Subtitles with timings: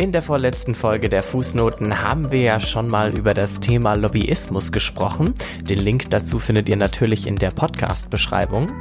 [0.00, 4.72] In der vorletzten Folge der Fußnoten haben wir ja schon mal über das Thema Lobbyismus
[4.72, 5.34] gesprochen.
[5.60, 8.72] Den Link dazu findet ihr natürlich in der Podcast-Beschreibung.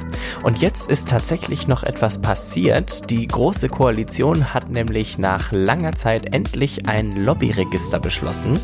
[0.44, 3.10] Und jetzt ist tatsächlich noch etwas passiert.
[3.10, 8.58] Die Große Koalition hat nämlich nach langer Zeit endlich ein Lobbyregister beschlossen.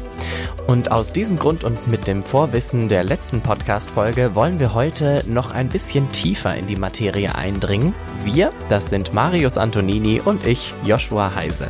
[0.65, 5.51] Und aus diesem Grund und mit dem Vorwissen der letzten Podcast-Folge wollen wir heute noch
[5.51, 7.93] ein bisschen tiefer in die Materie eindringen.
[8.23, 11.67] Wir, das sind Marius Antonini und ich, Joshua Heise.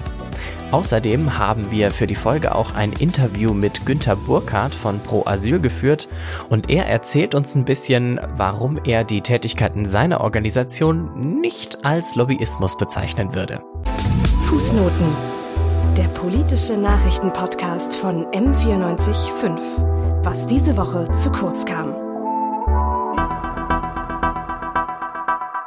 [0.75, 5.61] Außerdem haben wir für die Folge auch ein Interview mit Günter Burkhardt von Pro Asyl
[5.61, 6.09] geführt
[6.49, 12.75] und er erzählt uns ein bisschen, warum er die Tätigkeiten seiner Organisation nicht als Lobbyismus
[12.75, 13.63] bezeichnen würde.
[14.49, 15.15] Fußnoten.
[15.97, 20.25] Der politische Nachrichtenpodcast von M945.
[20.25, 22.04] Was diese Woche zu kurz kam.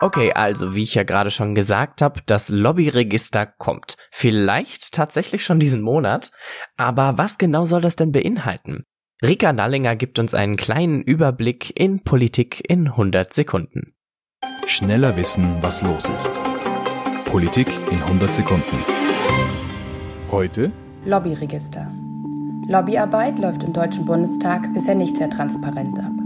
[0.00, 3.96] Okay, also wie ich ja gerade schon gesagt habe, das Lobbyregister kommt.
[4.12, 6.30] Vielleicht tatsächlich schon diesen Monat.
[6.76, 8.84] Aber was genau soll das denn beinhalten?
[9.24, 13.96] Rika Nallinger gibt uns einen kleinen Überblick in Politik in 100 Sekunden.
[14.66, 16.30] Schneller wissen, was los ist.
[17.24, 18.84] Politik in 100 Sekunden.
[20.30, 20.70] Heute
[21.04, 21.90] Lobbyregister.
[22.68, 26.17] Lobbyarbeit läuft im Deutschen Bundestag bisher nicht sehr transparent ab.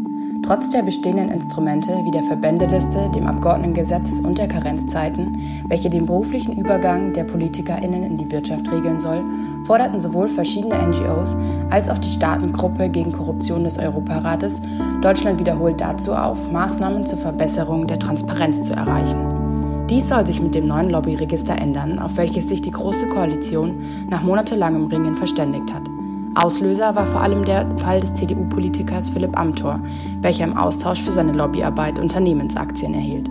[0.44, 6.58] Trotz der bestehenden Instrumente wie der Verbändeliste, dem Abgeordnetengesetz und der Karenzzeiten, welche den beruflichen
[6.58, 9.22] Übergang der PolitikerInnen in die Wirtschaft regeln soll,
[9.64, 11.36] forderten sowohl verschiedene NGOs
[11.70, 14.60] als auch die Staatengruppe gegen Korruption des Europarates
[15.00, 19.86] Deutschland wiederholt dazu auf, Maßnahmen zur Verbesserung der Transparenz zu erreichen.
[19.88, 24.22] Dies soll sich mit dem neuen Lobbyregister ändern, auf welches sich die Große Koalition nach
[24.22, 25.91] monatelangem Ringen verständigt hat.
[26.34, 29.80] Auslöser war vor allem der Fall des CDU-Politikers Philipp Amthor,
[30.22, 33.28] welcher im Austausch für seine Lobbyarbeit Unternehmensaktien erhielt.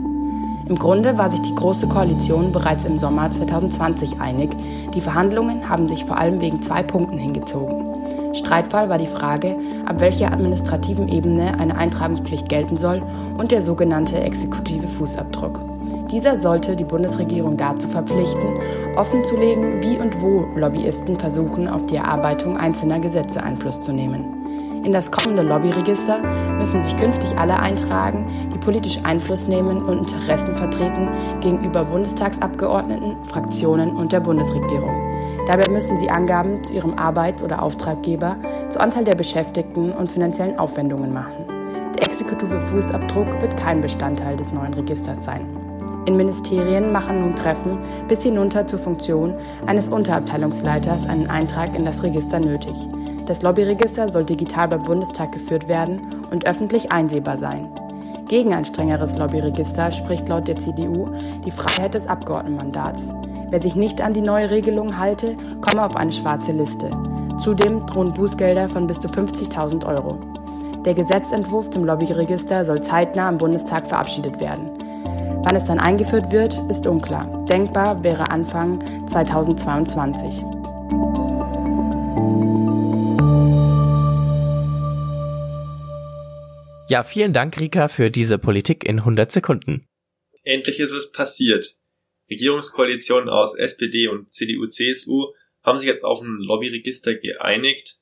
[0.67, 4.51] Im Grunde war sich die Große Koalition bereits im Sommer 2020 einig.
[4.93, 8.35] Die Verhandlungen haben sich vor allem wegen zwei Punkten hingezogen.
[8.35, 13.01] Streitfall war die Frage, ab welcher administrativen Ebene eine Eintragungspflicht gelten soll
[13.37, 15.70] und der sogenannte exekutive Fußabdruck.
[16.11, 18.59] Dieser sollte die Bundesregierung dazu verpflichten,
[18.97, 24.83] offenzulegen, wie und wo Lobbyisten versuchen, auf die Erarbeitung einzelner Gesetze Einfluss zu nehmen.
[24.83, 26.19] In das kommende Lobbyregister
[26.57, 31.07] müssen sich künftig alle eintragen, die politisch Einfluss nehmen und Interessen vertreten
[31.39, 34.93] gegenüber Bundestagsabgeordneten, Fraktionen und der Bundesregierung.
[35.47, 38.35] Dabei müssen sie Angaben zu ihrem Arbeits- oder Auftraggeber,
[38.69, 41.45] zu Anteil der Beschäftigten und finanziellen Aufwendungen machen.
[41.95, 45.60] Der exekutive Fußabdruck wird kein Bestandteil des neuen Registers sein.
[46.05, 49.35] In Ministerien machen nun Treffen bis hinunter zur Funktion
[49.67, 52.73] eines Unterabteilungsleiters einen Eintrag in das Register nötig.
[53.27, 56.01] Das Lobbyregister soll digital beim Bundestag geführt werden
[56.31, 57.69] und öffentlich einsehbar sein.
[58.27, 61.09] Gegen ein strengeres Lobbyregister spricht laut der CDU
[61.45, 63.13] die Freiheit des Abgeordnetenmandats.
[63.51, 66.89] Wer sich nicht an die neue Regelung halte, komme auf eine schwarze Liste.
[67.39, 70.17] Zudem drohen Bußgelder von bis zu 50.000 Euro.
[70.85, 74.70] Der Gesetzentwurf zum Lobbyregister soll zeitnah im Bundestag verabschiedet werden.
[75.43, 77.45] Wann es dann eingeführt wird, ist unklar.
[77.47, 80.43] Denkbar wäre Anfang 2022.
[86.89, 89.87] Ja, vielen Dank, Rika, für diese Politik in 100 Sekunden.
[90.43, 91.75] Endlich ist es passiert.
[92.29, 97.97] Regierungskoalitionen aus SPD und CDU, CSU haben sich jetzt auf ein Lobbyregister geeinigt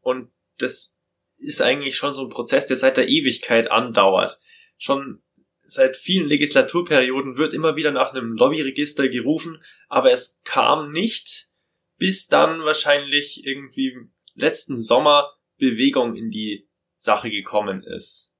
[0.00, 0.96] und das
[1.36, 4.40] ist eigentlich schon so ein Prozess, der seit der Ewigkeit andauert.
[4.78, 5.22] Schon
[5.62, 11.48] seit vielen Legislaturperioden wird immer wieder nach einem Lobbyregister gerufen, aber es kam nicht,
[11.96, 13.94] bis dann wahrscheinlich irgendwie
[14.34, 18.32] letzten Sommer Bewegung in die Sache gekommen ist.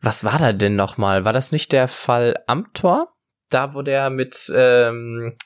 [0.00, 1.24] Was war da denn nochmal?
[1.24, 3.14] War das nicht der Fall Amtor?
[3.50, 5.36] Da wo der mit, ähm,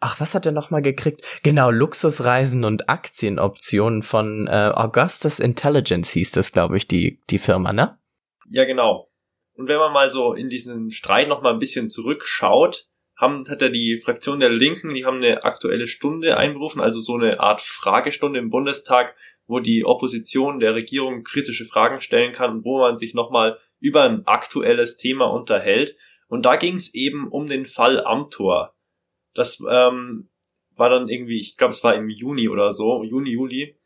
[0.00, 1.22] ach, was hat er nochmal gekriegt?
[1.42, 7.72] Genau, Luxusreisen und Aktienoptionen von äh, Augustus Intelligence hieß das, glaube ich, die, die Firma,
[7.72, 7.98] ne?
[8.50, 9.08] Ja, genau.
[9.56, 12.86] Und wenn man mal so in diesen Streit noch mal ein bisschen zurückschaut,
[13.16, 17.14] haben, hat ja die Fraktion der Linken, die haben eine aktuelle Stunde einberufen, also so
[17.14, 19.16] eine Art Fragestunde im Bundestag,
[19.46, 24.02] wo die Opposition der Regierung kritische Fragen stellen kann und wo man sich nochmal über
[24.02, 25.96] ein aktuelles Thema unterhält.
[26.28, 28.74] Und da ging es eben um den Fall Amtor.
[29.34, 30.28] Das ähm,
[30.74, 33.76] war dann irgendwie, ich glaube, es war im Juni oder so, Juni, Juli.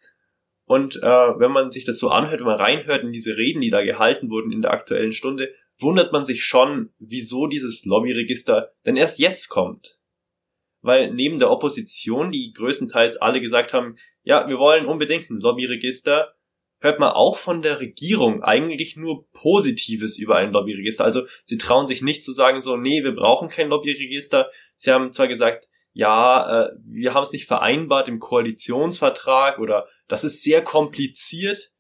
[0.71, 3.71] Und äh, wenn man sich das so anhört, wenn man reinhört in diese Reden, die
[3.71, 8.95] da gehalten wurden in der aktuellen Stunde, wundert man sich schon, wieso dieses Lobbyregister denn
[8.95, 9.99] erst jetzt kommt.
[10.81, 16.37] Weil neben der Opposition, die größtenteils alle gesagt haben, ja, wir wollen unbedingt ein Lobbyregister,
[16.79, 21.05] hört man auch von der Regierung eigentlich nur Positives über ein Lobbyregister.
[21.05, 24.49] Also sie trauen sich nicht zu sagen so, nee, wir brauchen kein Lobbyregister.
[24.77, 30.25] Sie haben zwar gesagt, ja, äh, wir haben es nicht vereinbart im Koalitionsvertrag oder das
[30.25, 31.73] ist sehr kompliziert,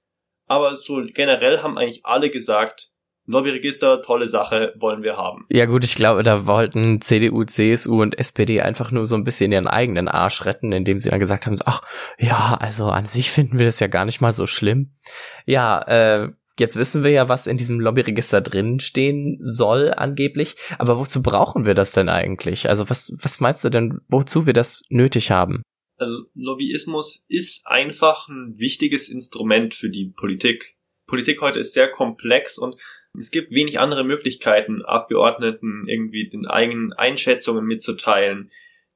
[0.46, 2.90] aber so generell haben eigentlich alle gesagt,
[3.26, 5.46] Lobbyregister, tolle Sache, wollen wir haben.
[5.50, 9.52] Ja gut, ich glaube, da wollten CDU, CSU und SPD einfach nur so ein bisschen
[9.52, 11.82] ihren eigenen Arsch retten, indem sie dann gesagt haben, so, ach
[12.18, 14.96] ja, also an sich finden wir das ja gar nicht mal so schlimm.
[15.46, 20.98] Ja, äh, jetzt wissen wir ja, was in diesem Lobbyregister drin stehen soll angeblich, aber
[20.98, 22.68] wozu brauchen wir das denn eigentlich?
[22.68, 25.62] Also was, was meinst du denn, wozu wir das nötig haben?
[26.00, 30.79] Also Lobbyismus ist einfach ein wichtiges Instrument für die Politik.
[31.06, 32.76] Politik heute ist sehr komplex und
[33.19, 38.50] es gibt wenig andere Möglichkeiten, Abgeordneten irgendwie den eigenen Einschätzungen mitzuteilen,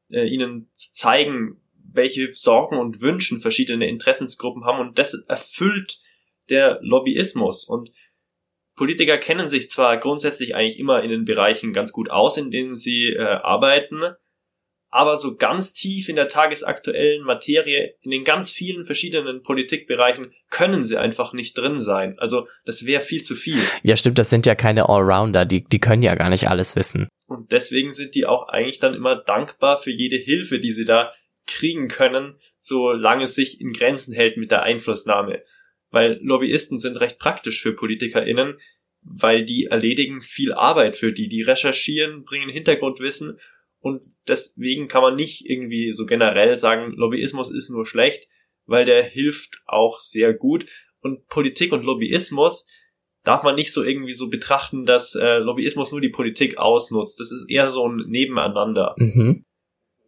[0.08, 1.60] äh, ihnen zu zeigen,
[1.92, 6.00] welche Sorgen und Wünschen verschiedene Interessensgruppen haben und das erfüllt
[6.48, 7.92] der Lobbyismus und
[8.76, 12.76] Politiker kennen sich zwar grundsätzlich eigentlich immer in den Bereichen ganz gut aus, in denen
[12.76, 14.16] sie äh, arbeiten,
[14.94, 20.84] aber so ganz tief in der tagesaktuellen Materie, in den ganz vielen verschiedenen Politikbereichen, können
[20.84, 22.16] sie einfach nicht drin sein.
[22.20, 23.58] Also das wäre viel zu viel.
[23.82, 27.08] Ja, stimmt, das sind ja keine Allrounder, die, die können ja gar nicht alles wissen.
[27.26, 31.12] Und deswegen sind die auch eigentlich dann immer dankbar für jede Hilfe, die sie da
[31.48, 35.42] kriegen können, solange es sich in Grenzen hält mit der Einflussnahme.
[35.90, 38.60] Weil Lobbyisten sind recht praktisch für PolitikerInnen,
[39.02, 43.40] weil die erledigen viel Arbeit für die, die recherchieren, bringen Hintergrundwissen
[43.84, 48.30] und deswegen kann man nicht irgendwie so generell sagen, Lobbyismus ist nur schlecht,
[48.64, 50.64] weil der hilft auch sehr gut.
[51.02, 52.66] Und Politik und Lobbyismus
[53.24, 57.20] darf man nicht so irgendwie so betrachten, dass äh, Lobbyismus nur die Politik ausnutzt.
[57.20, 58.94] Das ist eher so ein Nebeneinander.
[58.96, 59.44] Mhm.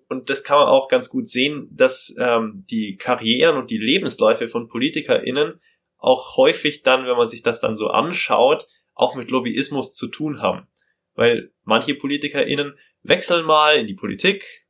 [0.08, 4.48] Und das kann man auch ganz gut sehen, dass ähm, die Karrieren und die Lebensläufe
[4.48, 5.60] von PolitikerInnen
[5.98, 10.40] auch häufig dann, wenn man sich das dann so anschaut, auch mit Lobbyismus zu tun
[10.40, 10.66] haben.
[11.14, 12.78] Weil manche PolitikerInnen
[13.08, 14.66] wechseln mal in die Politik,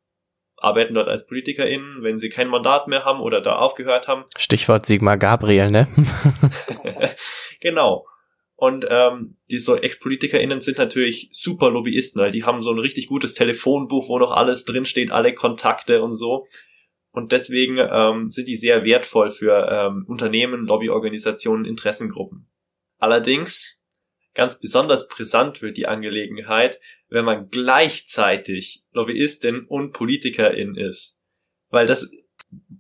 [0.56, 4.24] arbeiten dort als PolitikerInnen, wenn sie kein Mandat mehr haben oder da aufgehört haben.
[4.36, 5.88] Stichwort Sigmar Gabriel, ne?
[7.60, 8.06] genau.
[8.54, 13.06] Und ähm, die so Ex-PolitikerInnen sind natürlich super Lobbyisten, weil die haben so ein richtig
[13.06, 16.46] gutes Telefonbuch, wo noch alles drinsteht, alle Kontakte und so.
[17.12, 22.48] Und deswegen ähm, sind die sehr wertvoll für ähm, Unternehmen, Lobbyorganisationen, Interessengruppen.
[22.98, 23.78] Allerdings,
[24.34, 31.20] ganz besonders brisant wird die Angelegenheit, wenn man gleichzeitig Lobbyistin und Politikerin ist.
[31.70, 32.10] Weil das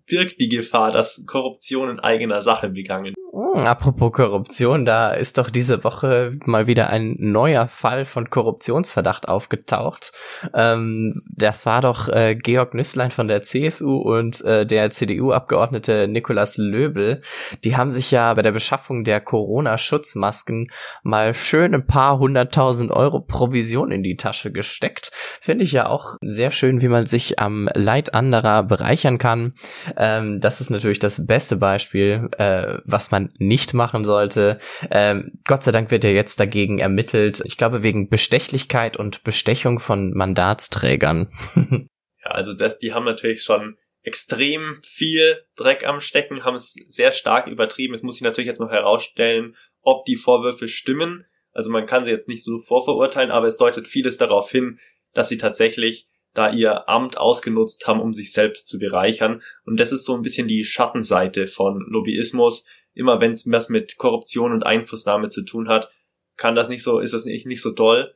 [0.06, 5.50] birgt die Gefahr, dass Korruption in eigener Sache begangen hm, apropos Korruption, da ist doch
[5.50, 10.12] diese Woche mal wieder ein neuer Fall von Korruptionsverdacht aufgetaucht.
[10.54, 16.56] Ähm, das war doch äh, Georg Nüsslein von der CSU und äh, der CDU-Abgeordnete Nikolaus
[16.56, 17.20] Löbel.
[17.62, 20.70] Die haben sich ja bei der Beschaffung der Corona-Schutzmasken
[21.02, 25.10] mal schön ein paar hunderttausend Euro Provision in die Tasche gesteckt.
[25.12, 29.52] Finde ich ja auch sehr schön, wie man sich am Leid anderer bereichern kann.
[29.96, 34.58] Ähm, das ist natürlich das beste Beispiel, äh, was man nicht machen sollte.
[34.90, 37.42] Ähm, Gott sei Dank wird ja jetzt dagegen ermittelt.
[37.44, 41.30] Ich glaube wegen Bestechlichkeit und Bestechung von Mandatsträgern.
[42.24, 47.12] ja, also das, die haben natürlich schon extrem viel Dreck am Stecken, haben es sehr
[47.12, 47.94] stark übertrieben.
[47.94, 51.24] Es muss sich natürlich jetzt noch herausstellen, ob die Vorwürfe stimmen.
[51.52, 54.78] Also man kann sie jetzt nicht so vorverurteilen, aber es deutet vieles darauf hin,
[55.12, 59.42] dass sie tatsächlich da ihr Amt ausgenutzt haben, um sich selbst zu bereichern.
[59.64, 62.66] Und das ist so ein bisschen die Schattenseite von Lobbyismus,
[62.96, 65.92] immer wenn es was mit Korruption und Einflussnahme zu tun hat,
[66.36, 68.14] kann das nicht so, ist das nicht, nicht so toll.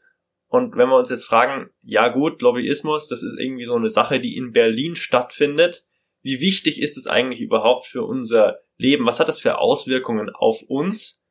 [0.49, 4.21] Und wenn wir uns jetzt fragen, ja gut, Lobbyismus, das ist irgendwie so eine Sache,
[4.21, 5.87] die in Berlin stattfindet.
[6.23, 9.07] Wie wichtig ist es eigentlich überhaupt für unser Leben?
[9.07, 11.23] Was hat das für Auswirkungen auf uns?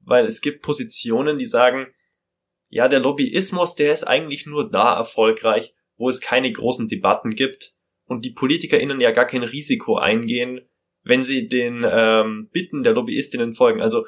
[0.00, 1.88] Weil es gibt Positionen, die sagen,
[2.68, 7.74] ja, der Lobbyismus, der ist eigentlich nur da erfolgreich, wo es keine großen Debatten gibt
[8.04, 10.68] und die PolitikerInnen ja gar kein Risiko eingehen,
[11.04, 14.06] wenn sie den ähm, Bitten der Lobbyistinnen folgen, also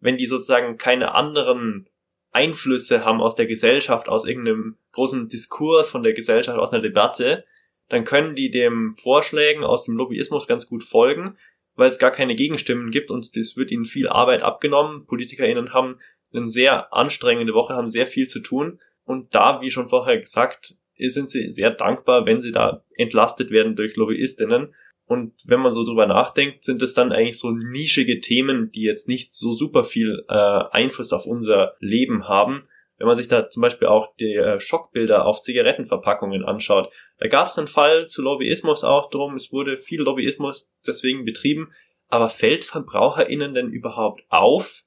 [0.00, 1.88] wenn die sozusagen keine anderen
[2.30, 7.44] Einflüsse haben aus der Gesellschaft, aus irgendeinem großen Diskurs von der Gesellschaft, aus einer Debatte,
[7.88, 11.36] dann können die dem Vorschlägen aus dem Lobbyismus ganz gut folgen,
[11.74, 15.06] weil es gar keine Gegenstimmen gibt und das wird ihnen viel Arbeit abgenommen.
[15.06, 15.98] PolitikerInnen haben
[16.32, 20.76] eine sehr anstrengende Woche, haben sehr viel zu tun und da, wie schon vorher gesagt,
[20.96, 24.74] sind sie sehr dankbar, wenn sie da entlastet werden durch Lobbyistinnen
[25.08, 29.08] und wenn man so drüber nachdenkt, sind es dann eigentlich so nischige Themen, die jetzt
[29.08, 32.68] nicht so super viel äh, Einfluss auf unser Leben haben.
[32.98, 37.46] Wenn man sich da zum Beispiel auch die äh, Schockbilder auf Zigarettenverpackungen anschaut, da gab
[37.46, 39.34] es einen Fall zu Lobbyismus auch drum.
[39.34, 41.72] Es wurde viel Lobbyismus deswegen betrieben,
[42.08, 44.82] aber fällt VerbraucherInnen denn überhaupt auf,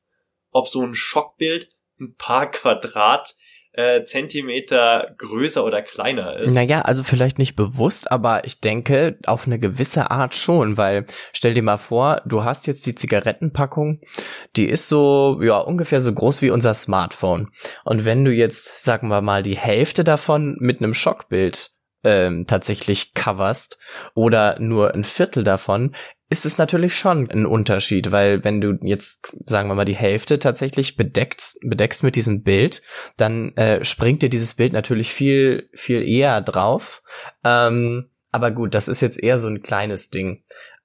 [0.52, 3.36] ob so ein Schockbild ein paar Quadrat
[3.74, 6.54] äh, Zentimeter größer oder kleiner ist.
[6.54, 11.54] Naja, also vielleicht nicht bewusst, aber ich denke auf eine gewisse Art schon, weil stell
[11.54, 14.02] dir mal vor, du hast jetzt die Zigarettenpackung,
[14.56, 17.50] die ist so, ja, ungefähr so groß wie unser Smartphone.
[17.86, 21.71] Und wenn du jetzt, sagen wir mal, die Hälfte davon mit einem Schockbild
[22.04, 23.78] ähm, tatsächlich coverst
[24.16, 25.96] oder nur ein Viertel davon,
[26.32, 30.40] ist es natürlich schon ein Unterschied, weil wenn du jetzt, sagen wir mal, die Hälfte
[30.40, 32.82] tatsächlich bedeckst, bedeckst mit diesem Bild,
[33.18, 37.04] dann äh, springt dir dieses Bild natürlich viel, viel eher drauf.
[37.44, 40.42] Ähm, aber gut, das ist jetzt eher so ein kleines Ding.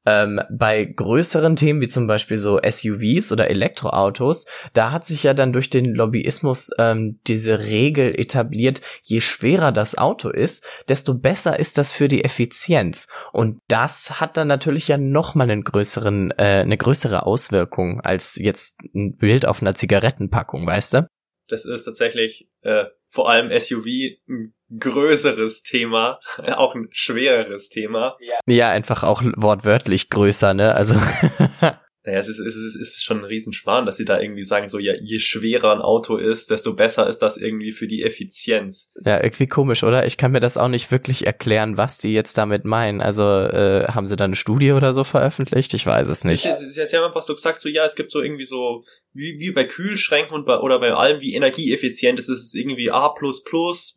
[0.06, 5.34] Ähm, bei größeren Themen wie zum Beispiel so SUVs oder Elektroautos, da hat sich ja
[5.34, 11.58] dann durch den Lobbyismus ähm, diese Regel etabliert, je schwerer das Auto ist, desto besser
[11.58, 13.08] ist das für die Effizienz.
[13.32, 18.78] Und das hat dann natürlich ja nochmal einen größeren, äh, eine größere Auswirkung als jetzt
[18.94, 21.08] ein Bild auf einer Zigarettenpackung, weißt du?
[21.48, 23.86] Das ist tatsächlich äh, vor allem SUV
[24.28, 26.18] ein größeres Thema,
[26.56, 28.16] auch ein schwereres Thema.
[28.46, 30.74] Ja, einfach auch wortwörtlich größer, ne?
[30.74, 30.96] Also
[32.06, 34.68] Naja, es ist, es ist, es ist schon ein Riesenschmarrn, dass sie da irgendwie sagen,
[34.68, 38.92] so, ja, je schwerer ein Auto ist, desto besser ist das irgendwie für die Effizienz.
[39.04, 40.06] Ja, irgendwie komisch, oder?
[40.06, 43.00] Ich kann mir das auch nicht wirklich erklären, was die jetzt damit meinen.
[43.00, 45.74] Also, äh, haben sie da eine Studie oder so veröffentlicht?
[45.74, 46.42] Ich weiß es nicht.
[46.42, 49.40] Sie, sie, sie haben einfach so gesagt, so, ja, es gibt so irgendwie so, wie,
[49.40, 53.12] wie bei Kühlschränken und bei, oder bei allem, wie energieeffizient ist es, irgendwie A++,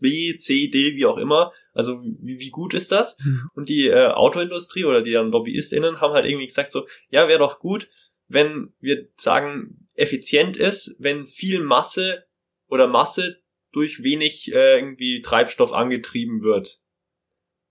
[0.02, 1.52] B, C, D, wie auch immer.
[1.74, 3.18] Also wie, wie gut ist das?
[3.24, 3.50] Mhm.
[3.54, 7.40] Und die äh, Autoindustrie oder die dann LobbyistInnen haben halt irgendwie gesagt so, ja, wäre
[7.40, 7.88] doch gut,
[8.30, 12.26] wenn wir sagen, effizient ist, wenn viel Masse
[12.68, 16.80] oder Masse durch wenig äh, irgendwie Treibstoff angetrieben wird.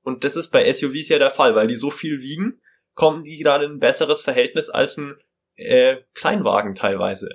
[0.02, 2.60] Und das ist bei SUVs ja der Fall, weil die so viel wiegen,
[2.94, 5.16] kommen die dann in ein besseres Verhältnis als ein
[5.56, 7.28] äh, Kleinwagen teilweise.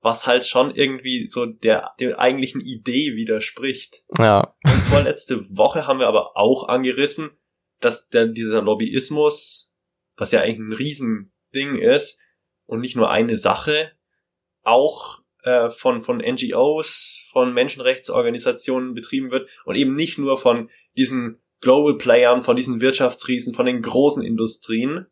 [0.00, 4.02] Was halt schon irgendwie so der, der eigentlichen Idee widerspricht.
[4.18, 4.54] Ja.
[4.64, 7.30] Und vorletzte Woche haben wir aber auch angerissen,
[7.80, 9.74] dass der, dieser Lobbyismus,
[10.16, 12.20] was ja eigentlich ein Riesending ist,
[12.70, 13.90] und nicht nur eine Sache,
[14.62, 21.42] auch äh, von, von NGOs, von Menschenrechtsorganisationen betrieben wird und eben nicht nur von diesen
[21.60, 25.06] Global Playern, von diesen Wirtschaftsriesen, von den großen Industrien.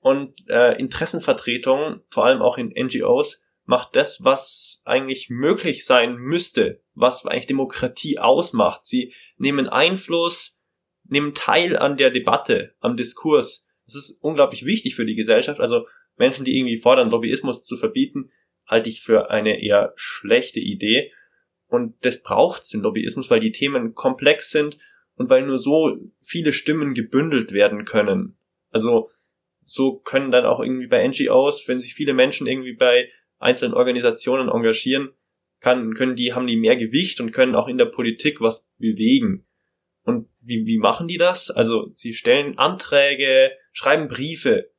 [0.00, 6.82] Und äh, Interessenvertretung, vor allem auch in NGOs, macht das, was eigentlich möglich sein müsste,
[6.94, 8.84] was eigentlich Demokratie ausmacht.
[8.84, 10.60] Sie nehmen Einfluss,
[11.04, 13.64] nehmen teil an der Debatte, am Diskurs.
[13.86, 15.60] Das ist unglaublich wichtig für die Gesellschaft.
[15.60, 18.30] Also Menschen, die irgendwie fordern, Lobbyismus zu verbieten,
[18.66, 21.12] halte ich für eine eher schlechte Idee.
[21.66, 24.78] Und das braucht's den Lobbyismus, weil die Themen komplex sind
[25.16, 28.36] und weil nur so viele Stimmen gebündelt werden können.
[28.70, 29.10] Also
[29.60, 34.48] so können dann auch irgendwie bei NGOs, wenn sich viele Menschen irgendwie bei einzelnen Organisationen
[34.48, 35.10] engagieren,
[35.60, 39.46] kann, können die, haben die mehr Gewicht und können auch in der Politik was bewegen.
[40.02, 41.50] Und wie, wie machen die das?
[41.50, 44.70] Also sie stellen Anträge, schreiben Briefe,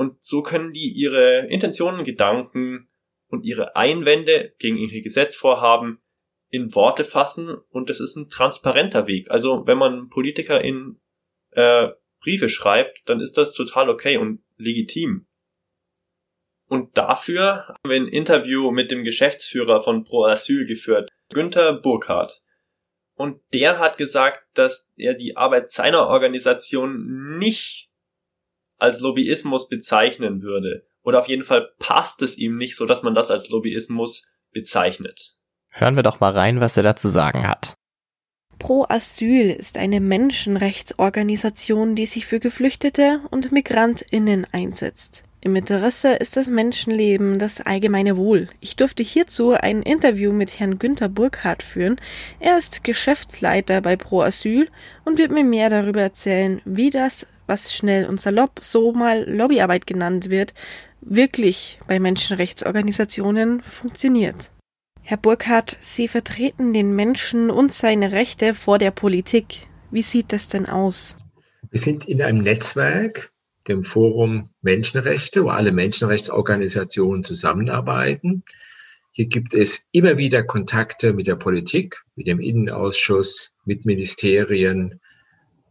[0.00, 2.88] und so können die ihre Intentionen, Gedanken
[3.28, 6.00] und ihre Einwände gegen ihre Gesetzvorhaben
[6.48, 9.30] in Worte fassen und das ist ein transparenter Weg.
[9.30, 10.98] Also wenn man Politiker in
[11.50, 11.88] äh,
[12.18, 15.26] Briefe schreibt, dann ist das total okay und legitim.
[16.66, 22.40] Und dafür haben wir ein Interview mit dem Geschäftsführer von Pro Asyl geführt, Günther Burkhardt.
[23.16, 27.89] Und der hat gesagt, dass er die Arbeit seiner Organisation nicht
[28.80, 30.86] als Lobbyismus bezeichnen würde.
[31.02, 35.36] Oder auf jeden Fall passt es ihm nicht so, dass man das als Lobbyismus bezeichnet.
[35.70, 37.74] Hören wir doch mal rein, was er dazu sagen hat.
[38.58, 45.24] Pro Asyl ist eine Menschenrechtsorganisation, die sich für Geflüchtete und Migrantinnen einsetzt.
[45.42, 48.50] Im Interesse ist das Menschenleben das allgemeine Wohl.
[48.60, 51.96] Ich durfte hierzu ein Interview mit Herrn Günther Burkhardt führen.
[52.40, 54.68] Er ist Geschäftsleiter bei Pro Asyl
[55.06, 59.86] und wird mir mehr darüber erzählen, wie das was schnell und salopp so mal Lobbyarbeit
[59.86, 60.54] genannt wird,
[61.02, 64.52] wirklich bei Menschenrechtsorganisationen funktioniert.
[65.02, 69.66] Herr Burkhardt, Sie vertreten den Menschen und seine Rechte vor der Politik.
[69.90, 71.18] Wie sieht das denn aus?
[71.70, 73.32] Wir sind in einem Netzwerk,
[73.66, 78.44] dem Forum Menschenrechte, wo alle Menschenrechtsorganisationen zusammenarbeiten.
[79.10, 84.99] Hier gibt es immer wieder Kontakte mit der Politik, mit dem Innenausschuss, mit Ministerien,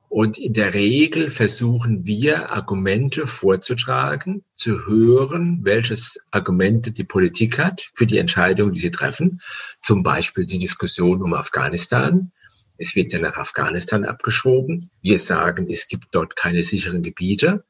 [0.09, 7.89] und in der Regel versuchen wir, Argumente vorzutragen, zu hören, welches Argumente die Politik hat
[7.93, 9.39] für die Entscheidungen, die sie treffen.
[9.83, 12.31] Zum Beispiel die Diskussion um Afghanistan.
[12.79, 14.89] Es wird ja nach Afghanistan abgeschoben.
[15.01, 17.63] Wir sagen, es gibt dort keine sicheren Gebiete.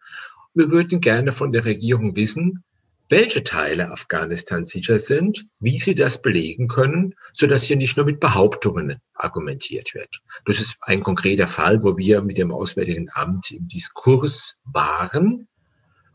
[0.54, 2.64] Wir würden gerne von der Regierung wissen,
[3.10, 8.06] welche Teile Afghanistans sicher sind, wie sie das belegen können, so dass hier nicht nur
[8.06, 10.22] mit Behauptungen argumentiert wird.
[10.46, 15.48] Das ist ein konkreter Fall, wo wir mit dem Auswärtigen Amt im Diskurs waren.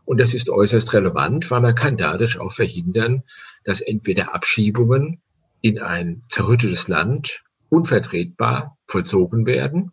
[0.05, 3.23] Und das ist äußerst relevant, weil man kann dadurch auch verhindern,
[3.65, 5.21] dass entweder Abschiebungen
[5.63, 9.91] in ein zerrüttetes Land unvertretbar vollzogen werden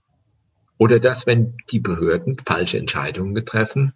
[0.77, 3.93] oder dass, wenn die Behörden falsche Entscheidungen treffen,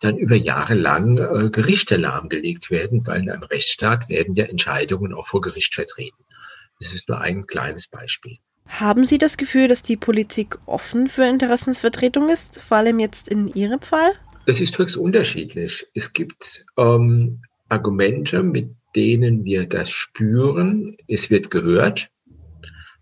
[0.00, 5.14] dann über Jahre lang äh, Gerichte lahmgelegt werden, weil in einem Rechtsstaat werden ja Entscheidungen
[5.14, 6.24] auch vor Gericht vertreten.
[6.80, 8.38] Das ist nur ein kleines Beispiel.
[8.66, 13.48] Haben Sie das Gefühl, dass die Politik offen für Interessensvertretung ist, vor allem jetzt in
[13.48, 14.12] Ihrem Fall?
[14.46, 15.86] Das ist höchst unterschiedlich.
[15.94, 20.96] Es gibt ähm, Argumente, mit denen wir das spüren.
[21.08, 22.10] Es wird gehört.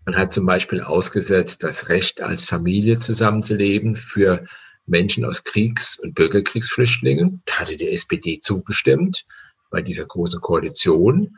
[0.05, 4.43] Man hat zum Beispiel ausgesetzt, das Recht als Familie zusammenzuleben für
[4.89, 7.41] Menschen aus Kriegs- und Bürgerkriegsflüchtlingen.
[7.45, 9.25] Da hatte die SPD zugestimmt
[9.69, 11.37] bei dieser großen Koalition.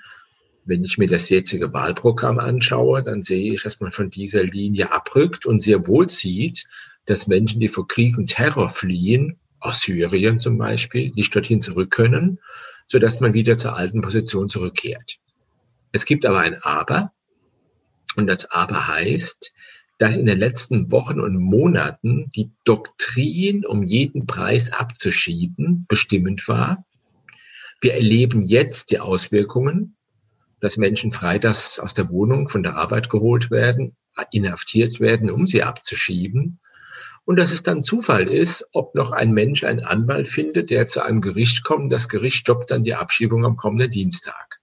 [0.66, 4.92] Wenn ich mir das jetzige Wahlprogramm anschaue, dann sehe ich, dass man von dieser Linie
[4.92, 6.66] abrückt und sehr wohl sieht,
[7.06, 11.92] dass Menschen, die vor Krieg und Terror fliehen, aus Syrien zum Beispiel, nicht dorthin zurück
[11.92, 12.40] können,
[12.88, 15.18] so dass man wieder zur alten Position zurückkehrt.
[15.92, 17.12] Es gibt aber ein Aber.
[18.16, 19.54] Und das Aber heißt,
[20.02, 26.84] dass in den letzten Wochen und Monaten die Doktrin, um jeden Preis abzuschieben, bestimmend war.
[27.82, 29.96] Wir erleben jetzt die Auswirkungen,
[30.60, 33.96] dass Menschen freitags aus der Wohnung von der Arbeit geholt werden,
[34.32, 36.60] inhaftiert werden, um sie abzuschieben.
[37.24, 41.06] Und dass es dann Zufall ist, ob noch ein Mensch einen Anwalt findet, der zu
[41.06, 41.94] einem Gericht kommt.
[41.94, 44.61] Das Gericht stoppt dann die Abschiebung am kommenden Dienstag.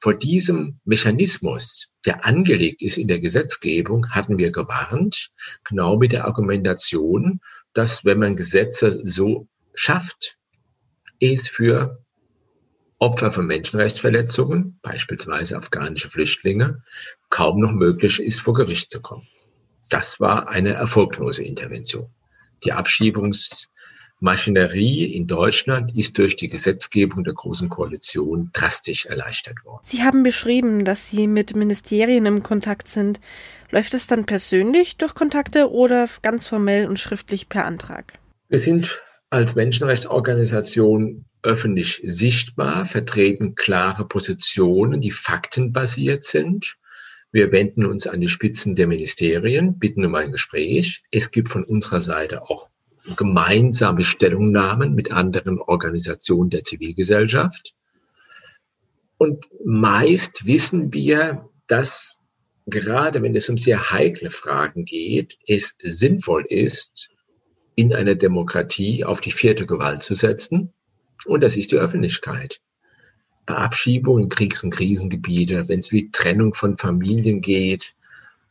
[0.00, 5.30] Vor diesem Mechanismus, der angelegt ist in der Gesetzgebung, hatten wir gewarnt,
[5.64, 7.40] genau mit der Argumentation,
[7.72, 10.38] dass wenn man Gesetze so schafft,
[11.20, 12.04] es für
[12.98, 16.82] Opfer von Menschenrechtsverletzungen, beispielsweise afghanische Flüchtlinge,
[17.28, 19.26] kaum noch möglich ist, vor Gericht zu kommen.
[19.90, 22.10] Das war eine erfolglose Intervention.
[22.64, 23.68] Die Abschiebungs
[24.20, 29.80] Maschinerie in Deutschland ist durch die Gesetzgebung der Großen Koalition drastisch erleichtert worden.
[29.82, 33.20] Sie haben beschrieben, dass Sie mit Ministerien im Kontakt sind.
[33.70, 38.18] Läuft das dann persönlich durch Kontakte oder ganz formell und schriftlich per Antrag?
[38.48, 46.76] Wir sind als Menschenrechtsorganisation öffentlich sichtbar, vertreten klare Positionen, die faktenbasiert sind.
[47.32, 51.02] Wir wenden uns an die Spitzen der Ministerien, bitten um ein Gespräch.
[51.10, 52.70] Es gibt von unserer Seite auch
[53.14, 57.74] gemeinsame Stellungnahmen mit anderen Organisationen der Zivilgesellschaft.
[59.18, 62.18] Und meist wissen wir, dass
[62.66, 67.10] gerade wenn es um sehr heikle Fragen geht, es sinnvoll ist,
[67.76, 70.72] in einer Demokratie auf die vierte Gewalt zu setzen.
[71.26, 72.60] Und das ist die Öffentlichkeit.
[73.44, 77.94] Bei Abschiebungen Kriegs- und Krisengebiete, wenn es wie Trennung von Familien geht,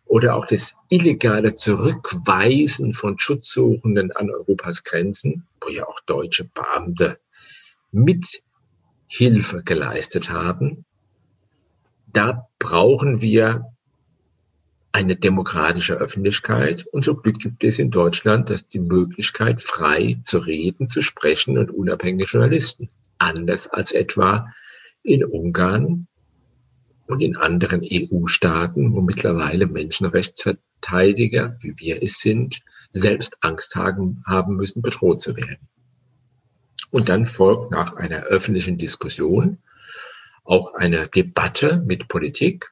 [0.05, 7.19] oder auch das illegale Zurückweisen von Schutzsuchenden an Europas Grenzen, wo ja auch deutsche Beamte
[7.91, 10.85] Mithilfe geleistet haben.
[12.13, 13.65] Da brauchen wir
[14.95, 16.85] eine demokratische Öffentlichkeit.
[16.85, 21.69] Und so gibt es in Deutschland das die Möglichkeit, frei zu reden, zu sprechen und
[21.69, 22.89] unabhängige Journalisten.
[23.17, 24.47] Anders als etwa
[25.03, 26.07] in Ungarn
[27.07, 34.23] und in anderen EU-Staaten, wo mittlerweile Menschenrechtsverteidiger, wie wir es sind, selbst Angst haben,
[34.55, 35.67] müssen, bedroht zu werden.
[36.91, 39.57] Und dann folgt nach einer öffentlichen Diskussion
[40.43, 42.71] auch eine Debatte mit Politik.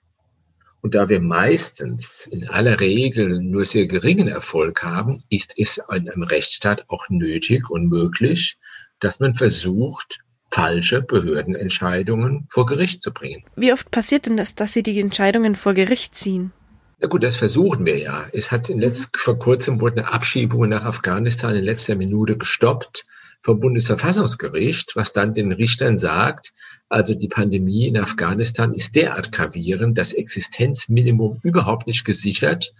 [0.81, 6.09] Und da wir meistens in aller Regel nur sehr geringen Erfolg haben, ist es in
[6.09, 8.57] einem Rechtsstaat auch nötig und möglich,
[8.99, 10.22] dass man versucht,
[10.53, 13.43] falsche Behördenentscheidungen vor Gericht zu bringen.
[13.55, 16.51] Wie oft passiert denn das, dass Sie die Entscheidungen vor Gericht ziehen?
[16.99, 18.27] Na gut, das versuchen wir ja.
[18.33, 23.05] Es hat in letzt, vor kurzem wurde eine Abschiebung nach Afghanistan in letzter Minute gestoppt
[23.41, 26.53] vom Bundesverfassungsgericht, was dann den Richtern sagt,
[26.87, 32.73] also die Pandemie in Afghanistan ist derart gravierend, das Existenzminimum überhaupt nicht gesichert.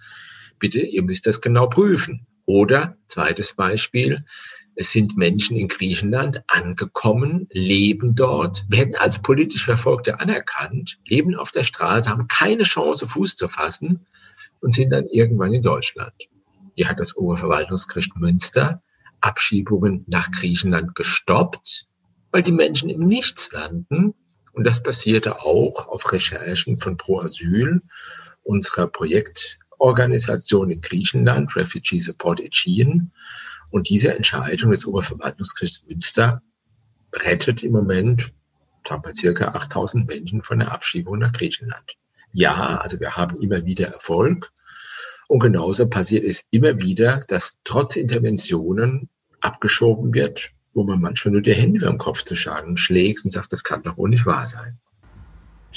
[0.60, 2.26] Bitte, ihr müsst das genau prüfen.
[2.46, 4.24] Oder, zweites Beispiel,
[4.76, 11.52] es sind Menschen in Griechenland angekommen, leben dort, werden als politisch Verfolgte anerkannt, leben auf
[11.52, 14.06] der Straße, haben keine Chance, Fuß zu fassen
[14.60, 16.14] und sind dann irgendwann in Deutschland.
[16.74, 18.82] Hier hat das Oberverwaltungsgericht Münster
[19.24, 21.86] Abschiebungen nach Griechenland gestoppt,
[22.30, 24.14] weil die Menschen im Nichts landen.
[24.52, 27.80] Und das basierte auch auf Recherchen von Pro Asyl,
[28.42, 33.10] unserer Projektorganisation in Griechenland, Refugee Support Aegean.
[33.70, 36.42] Und diese Entscheidung des Oberverwaltungsgerichts Münster
[37.12, 38.32] rettet im Moment
[38.84, 41.96] wir, circa 8000 Menschen von der Abschiebung nach Griechenland.
[42.32, 44.52] Ja, also wir haben immer wieder Erfolg.
[45.28, 49.08] Und genauso passiert es immer wieder, dass trotz Interventionen
[49.40, 53.52] abgeschoben wird, wo man manchmal nur die Hände über Kopf zu schlagen schlägt und sagt,
[53.52, 54.78] das kann doch wohl nicht wahr sein.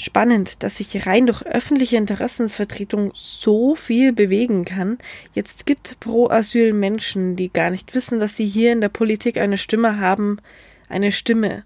[0.00, 4.98] Spannend, dass sich rein durch öffentliche Interessensvertretung so viel bewegen kann.
[5.34, 9.38] Jetzt gibt pro Asyl Menschen, die gar nicht wissen, dass sie hier in der Politik
[9.38, 10.38] eine Stimme haben,
[10.88, 11.64] eine Stimme.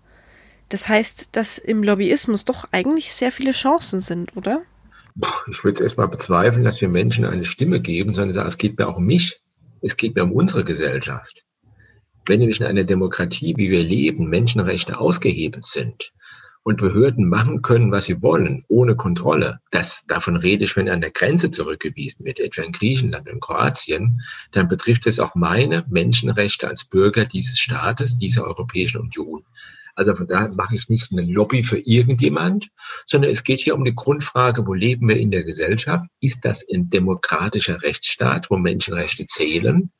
[0.70, 4.62] Das heißt, dass im Lobbyismus doch eigentlich sehr viele Chancen sind, oder?
[5.50, 8.88] Ich würde es erstmal bezweifeln, dass wir Menschen eine Stimme geben, sondern es geht mir
[8.88, 9.42] auch um mich.
[9.82, 11.44] Es geht mir um unsere Gesellschaft.
[12.24, 16.14] Wenn nämlich in einer Demokratie, wie wir leben, Menschenrechte ausgehebelt sind
[16.64, 21.00] und Behörden machen können, was sie wollen, ohne Kontrolle, das, davon rede ich, wenn an
[21.00, 24.20] der Grenze zurückgewiesen wird, etwa in Griechenland und Kroatien,
[24.52, 29.44] dann betrifft es auch meine Menschenrechte als Bürger dieses Staates, dieser Europäischen Union.
[29.94, 32.68] Also von daher mache ich nicht eine Lobby für irgendjemand,
[33.06, 36.08] sondern es geht hier um die Grundfrage, wo leben wir in der Gesellschaft?
[36.20, 39.92] Ist das ein demokratischer Rechtsstaat, wo Menschenrechte zählen?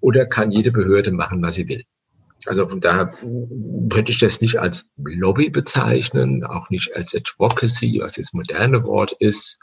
[0.00, 1.84] Oder kann jede Behörde machen, was sie will?
[2.46, 8.14] Also von daher würde ich das nicht als Lobby bezeichnen, auch nicht als Advocacy, was
[8.14, 9.58] das moderne Wort ist,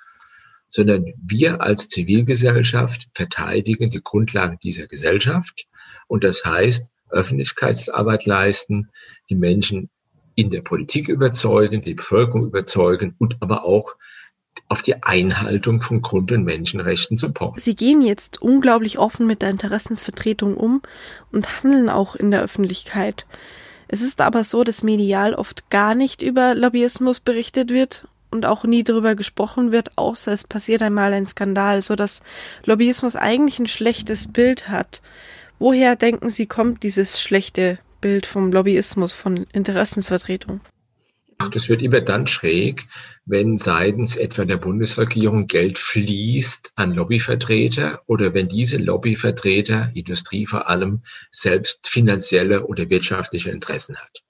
[0.70, 5.68] sondern wir als Zivilgesellschaft verteidigen die Grundlagen dieser Gesellschaft.
[6.08, 8.90] Und das heißt, Öffentlichkeitsarbeit leisten,
[9.30, 9.90] die Menschen
[10.36, 13.96] in der Politik überzeugen, die Bevölkerung überzeugen und aber auch
[14.70, 17.60] auf die Einhaltung von Grund- und Menschenrechten zu pochen.
[17.60, 20.82] Sie gehen jetzt unglaublich offen mit der Interessensvertretung um
[21.32, 23.26] und handeln auch in der Öffentlichkeit.
[23.88, 28.66] Es ist aber so, dass medial oft gar nicht über Lobbyismus berichtet wird und auch
[28.66, 32.22] nie darüber gesprochen wird, außer es passiert einmal ein Skandal, so dass
[32.66, 35.02] Lobbyismus eigentlich ein schlechtes Bild hat.
[35.60, 40.60] Woher denken Sie, kommt dieses schlechte Bild vom Lobbyismus, von Interessensvertretung?
[41.52, 42.88] Das wird immer dann schräg,
[43.26, 50.68] wenn seitens etwa der Bundesregierung Geld fließt an Lobbyvertreter oder wenn diese Lobbyvertreter, Industrie vor
[50.68, 54.24] allem, selbst finanzielle oder wirtschaftliche Interessen hat.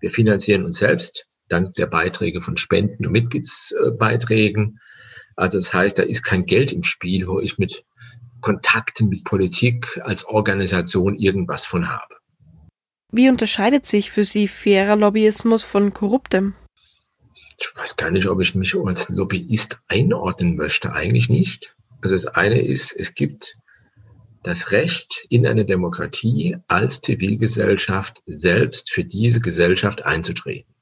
[0.00, 4.78] Wir finanzieren uns selbst dank der Beiträge von Spenden und Mitgliedsbeiträgen.
[5.36, 7.84] Also das heißt, da ist kein Geld im Spiel, wo ich mit
[8.40, 12.17] Kontakten mit Politik als Organisation irgendwas von habe.
[13.10, 16.54] Wie unterscheidet sich für Sie fairer Lobbyismus von korruptem?
[17.58, 20.92] Ich weiß gar nicht, ob ich mich als Lobbyist einordnen möchte.
[20.92, 21.74] Eigentlich nicht.
[22.02, 23.56] Also das eine ist, es gibt
[24.42, 30.72] das Recht in einer Demokratie als Zivilgesellschaft selbst für diese Gesellschaft einzutreten.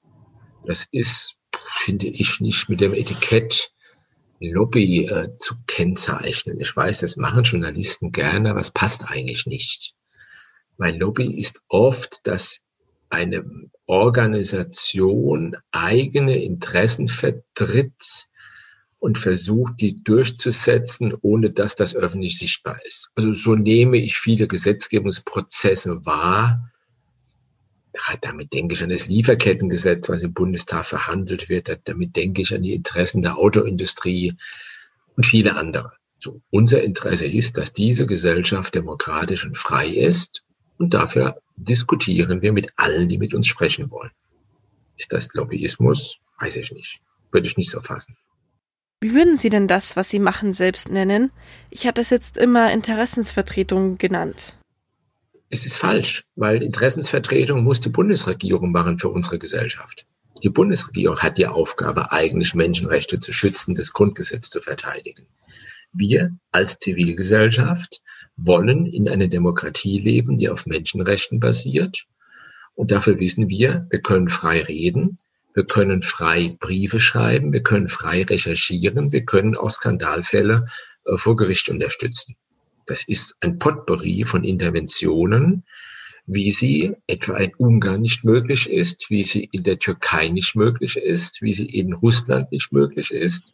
[0.67, 1.37] Das ist,
[1.85, 3.71] finde ich, nicht mit dem Etikett
[4.41, 6.61] Lobby äh, zu kennzeichnen.
[6.61, 9.95] Ich weiß, das machen Journalisten gerne, aber es passt eigentlich nicht.
[10.79, 12.61] Weil Lobby ist oft, dass
[13.09, 13.45] eine
[13.87, 18.27] Organisation eigene Interessen vertritt
[18.99, 23.11] und versucht, die durchzusetzen, ohne dass das öffentlich sichtbar ist.
[23.15, 26.73] Also so nehme ich viele Gesetzgebungsprozesse wahr.
[28.21, 31.81] Damit denke ich an das Lieferkettengesetz, was im Bundestag verhandelt wird.
[31.85, 34.35] Damit denke ich an die Interessen der Autoindustrie
[35.17, 35.93] und viele andere.
[36.19, 40.46] So, unser Interesse ist, dass diese Gesellschaft demokratisch und frei ist
[40.79, 44.11] und dafür diskutieren wir mit allen, die mit uns sprechen wollen.
[44.97, 46.19] Ist das Lobbyismus?
[46.39, 47.01] Weiß ich nicht.
[47.31, 48.17] Würde ich nicht so fassen.
[49.01, 51.31] Wie würden Sie denn das, was Sie machen, selbst nennen?
[51.71, 54.57] Ich hatte es jetzt immer Interessensvertretung genannt.
[55.49, 60.07] Es ist falsch, weil Interessensvertretung muss die Bundesregierung machen für unsere Gesellschaft.
[60.43, 65.27] Die Bundesregierung hat die Aufgabe, eigentlich Menschenrechte zu schützen, das Grundgesetz zu verteidigen.
[65.93, 68.03] Wir als Zivilgesellschaft
[68.37, 72.07] wollen in einer Demokratie leben, die auf Menschenrechten basiert.
[72.75, 75.16] Und dafür wissen wir, wir können frei reden,
[75.55, 80.66] wir können frei Briefe schreiben, wir können frei recherchieren, wir können auch Skandalfälle
[81.07, 82.37] äh, vor Gericht unterstützen.
[82.85, 85.64] Das ist ein Potpourri von Interventionen,
[86.27, 90.96] wie sie etwa in Ungarn nicht möglich ist, wie sie in der Türkei nicht möglich
[90.96, 93.53] ist, wie sie in Russland nicht möglich ist.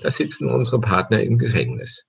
[0.00, 2.06] Da sitzen unsere Partner im Gefängnis.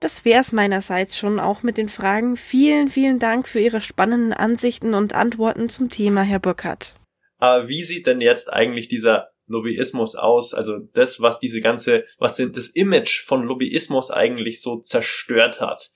[0.00, 2.38] Das wär's meinerseits schon auch mit den Fragen.
[2.38, 6.94] Vielen, vielen Dank für Ihre spannenden Ansichten und Antworten zum Thema, Herr Burkhardt.
[7.36, 10.54] Aber wie sieht denn jetzt eigentlich dieser Lobbyismus aus?
[10.54, 15.90] Also das, was diese ganze, was das Image von Lobbyismus eigentlich so zerstört hat.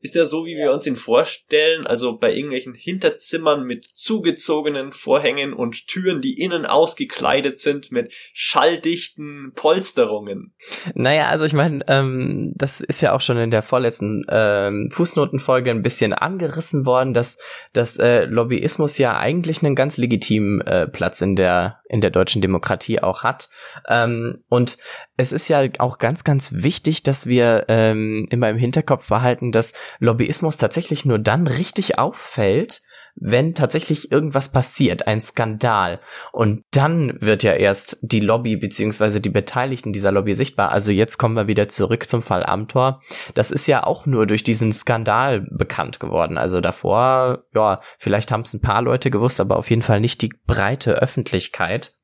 [0.00, 5.52] Ist er so, wie wir uns ihn vorstellen, also bei irgendwelchen Hinterzimmern mit zugezogenen Vorhängen
[5.52, 10.54] und Türen, die innen ausgekleidet sind mit schalldichten Polsterungen?
[10.94, 15.70] Naja, also ich meine, ähm, das ist ja auch schon in der vorletzten ähm, Fußnotenfolge
[15.70, 17.36] ein bisschen angerissen worden, dass,
[17.74, 22.40] dass äh, Lobbyismus ja eigentlich einen ganz legitimen äh, Platz in der, in der deutschen
[22.40, 23.50] Demokratie auch hat.
[23.86, 24.78] Ähm, und
[25.18, 29.74] es ist ja auch ganz, ganz wichtig, dass wir ähm, immer im Hinterkopf behalten, dass
[29.98, 32.82] Lobbyismus tatsächlich nur dann richtig auffällt,
[33.14, 36.00] wenn tatsächlich irgendwas passiert, ein Skandal.
[36.32, 40.70] Und dann wird ja erst die Lobby beziehungsweise die Beteiligten dieser Lobby sichtbar.
[40.70, 43.02] Also jetzt kommen wir wieder zurück zum Fall Amtor.
[43.34, 46.38] Das ist ja auch nur durch diesen Skandal bekannt geworden.
[46.38, 50.22] Also davor, ja, vielleicht haben es ein paar Leute gewusst, aber auf jeden Fall nicht
[50.22, 51.94] die breite Öffentlichkeit.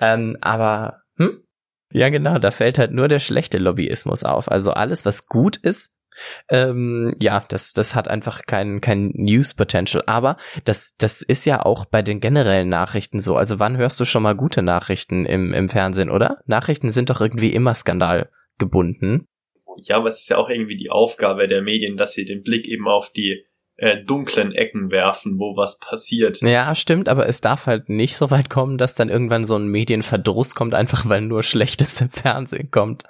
[0.00, 1.42] Ähm, aber, hm?
[1.92, 4.50] Ja, genau, da fällt halt nur der schlechte Lobbyismus auf.
[4.50, 5.95] Also alles, was gut ist,
[6.48, 10.04] ähm, ja, das, das hat einfach kein, kein News-Potential.
[10.06, 13.36] Aber das, das ist ja auch bei den generellen Nachrichten so.
[13.36, 16.38] Also wann hörst du schon mal gute Nachrichten im, im Fernsehen, oder?
[16.46, 19.26] Nachrichten sind doch irgendwie immer skandalgebunden.
[19.82, 22.66] Ja, aber es ist ja auch irgendwie die Aufgabe der Medien, dass sie den Blick
[22.66, 23.44] eben auf die
[23.76, 26.40] äh, dunklen Ecken werfen, wo was passiert.
[26.40, 29.68] Ja, stimmt, aber es darf halt nicht so weit kommen, dass dann irgendwann so ein
[29.68, 33.04] Medienverdruss kommt, einfach weil nur Schlechtes im Fernsehen kommt.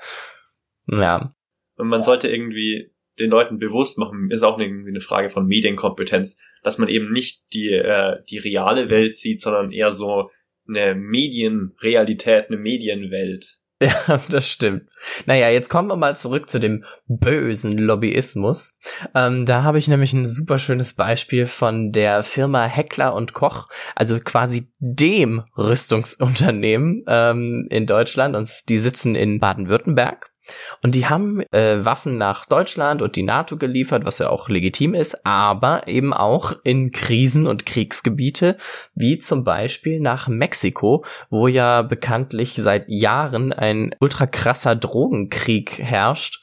[0.88, 1.34] Ja.
[1.76, 6.38] Und man sollte irgendwie den Leuten bewusst machen, ist auch irgendwie eine Frage von Medienkompetenz,
[6.62, 10.30] dass man eben nicht die, äh, die reale Welt sieht, sondern eher so
[10.68, 13.58] eine Medienrealität, eine Medienwelt.
[13.82, 14.88] Ja, das stimmt.
[15.26, 18.78] Naja, jetzt kommen wir mal zurück zu dem bösen Lobbyismus.
[19.14, 23.68] Ähm, da habe ich nämlich ein super schönes Beispiel von der Firma Heckler und Koch,
[23.94, 30.32] also quasi dem Rüstungsunternehmen ähm, in Deutschland und die sitzen in Baden-Württemberg.
[30.82, 34.94] Und die haben äh, Waffen nach Deutschland und die NATO geliefert, was ja auch legitim
[34.94, 38.56] ist, aber eben auch in Krisen- und Kriegsgebiete,
[38.94, 46.42] wie zum Beispiel nach Mexiko, wo ja bekanntlich seit Jahren ein ultra krasser Drogenkrieg herrscht.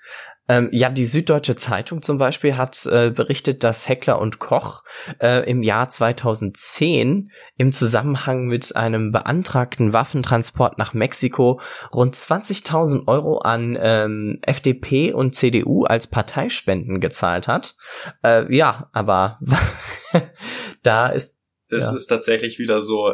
[0.49, 4.83] Ähm, ja, die Süddeutsche Zeitung zum Beispiel hat äh, berichtet, dass Heckler und Koch
[5.19, 11.61] äh, im Jahr 2010 im Zusammenhang mit einem beantragten Waffentransport nach Mexiko
[11.93, 17.75] rund 20.000 Euro an ähm, FDP und CDU als Parteispenden gezahlt hat.
[18.23, 19.39] Äh, ja, aber
[20.83, 21.37] da ist
[21.69, 21.95] das ja.
[21.95, 23.13] ist tatsächlich wieder so,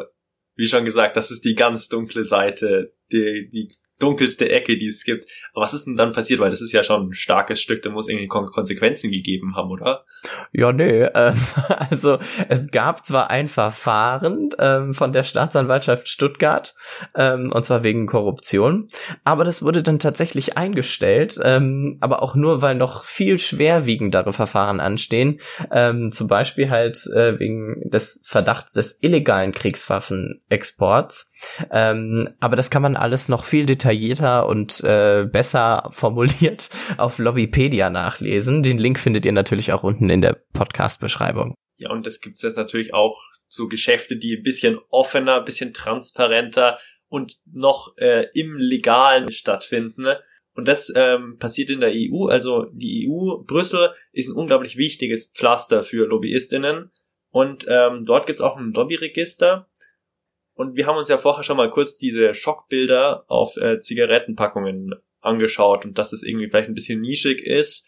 [0.56, 3.68] wie schon gesagt, das ist die ganz dunkle Seite die, die
[4.00, 5.26] dunkelste Ecke, die es gibt.
[5.54, 6.40] Aber was ist denn dann passiert?
[6.40, 9.70] Weil das ist ja schon ein starkes Stück, da muss irgendwie Kon Konsequenzen gegeben haben,
[9.70, 10.06] oder?
[10.52, 11.04] Ja, nö.
[11.04, 11.34] Äh,
[11.90, 12.18] also
[12.48, 16.76] es gab zwar ein Verfahren ähm, von der Staatsanwaltschaft Stuttgart,
[17.16, 18.88] ähm, und zwar wegen Korruption,
[19.24, 24.80] aber das wurde dann tatsächlich eingestellt, ähm, aber auch nur, weil noch viel schwerwiegendere Verfahren
[24.80, 25.40] anstehen,
[25.72, 31.32] ähm, zum Beispiel halt äh, wegen des Verdachts des illegalen Kriegswaffenexports.
[31.72, 37.90] Ähm, aber das kann man alles noch viel detaillierter und äh, besser formuliert auf Lobbypedia
[37.90, 38.64] nachlesen.
[38.64, 41.56] Den Link findet ihr natürlich auch unten in der Podcast-Beschreibung.
[41.78, 45.74] Ja, und das gibt's jetzt natürlich auch so Geschäfte, die ein bisschen offener, ein bisschen
[45.74, 50.08] transparenter und noch äh, im Legalen stattfinden.
[50.54, 52.28] Und das ähm, passiert in der EU.
[52.28, 56.92] Also die EU, Brüssel, ist ein unglaublich wichtiges Pflaster für Lobbyistinnen.
[57.32, 59.70] Und ähm, dort gibt's auch ein Lobbyregister.
[60.60, 65.86] Und wir haben uns ja vorher schon mal kurz diese Schockbilder auf äh, Zigarettenpackungen angeschaut
[65.86, 67.88] und dass es irgendwie vielleicht ein bisschen nischig ist.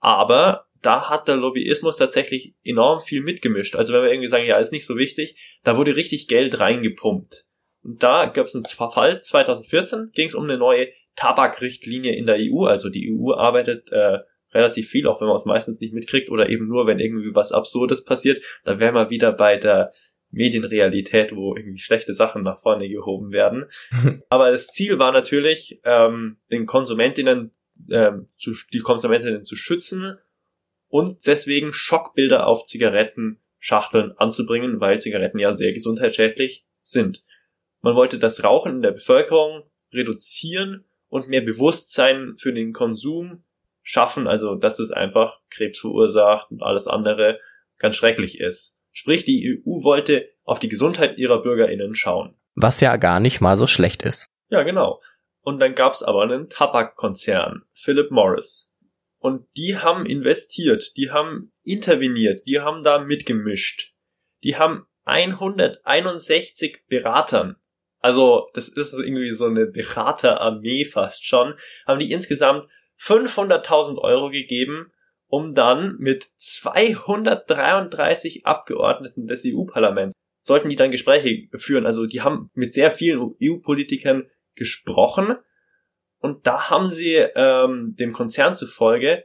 [0.00, 3.76] Aber da hat der Lobbyismus tatsächlich enorm viel mitgemischt.
[3.76, 7.44] Also wenn wir irgendwie sagen, ja, ist nicht so wichtig, da wurde richtig Geld reingepumpt.
[7.84, 12.38] Und da gab es einen Fall, 2014 ging es um eine neue Tabakrichtlinie in der
[12.38, 12.64] EU.
[12.64, 14.20] Also die EU arbeitet äh,
[14.54, 17.52] relativ viel, auch wenn man es meistens nicht mitkriegt oder eben nur, wenn irgendwie was
[17.52, 18.40] Absurdes passiert.
[18.64, 19.92] Da wären wir wieder bei der
[20.36, 23.66] Medienrealität, wo irgendwie schlechte Sachen nach vorne gehoben werden.
[24.28, 27.50] Aber das Ziel war natürlich, ähm, den Konsumentinnen,
[27.90, 30.18] ähm, zu, die Konsumentinnen zu schützen
[30.88, 37.24] und deswegen Schockbilder auf Zigarettenschachteln anzubringen, weil Zigaretten ja sehr gesundheitsschädlich sind.
[37.80, 43.44] Man wollte das Rauchen in der Bevölkerung reduzieren und mehr Bewusstsein für den Konsum
[43.82, 47.40] schaffen, also dass es einfach Krebs verursacht und alles andere
[47.78, 48.75] ganz schrecklich ist.
[48.98, 52.34] Sprich, die EU wollte auf die Gesundheit ihrer BürgerInnen schauen.
[52.54, 54.30] Was ja gar nicht mal so schlecht ist.
[54.48, 55.02] Ja, genau.
[55.42, 58.72] Und dann gab's aber einen Tabakkonzern, Philip Morris.
[59.18, 63.92] Und die haben investiert, die haben interveniert, die haben da mitgemischt.
[64.42, 67.56] Die haben 161 Beratern,
[67.98, 71.54] also das ist irgendwie so eine Beraterarmee fast schon,
[71.86, 72.66] haben die insgesamt
[72.98, 74.90] 500.000 Euro gegeben
[75.28, 81.86] um dann mit 233 Abgeordneten des EU-Parlaments sollten die dann Gespräche führen.
[81.86, 85.34] Also die haben mit sehr vielen EU-Politikern gesprochen
[86.18, 89.24] und da haben sie ähm, dem Konzern zufolge